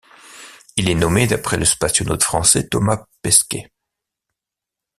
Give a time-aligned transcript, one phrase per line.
[0.77, 3.69] Il est nommé d'après le spationaute français Thomas Pesquet.